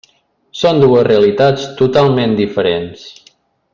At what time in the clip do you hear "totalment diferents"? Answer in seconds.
1.83-3.05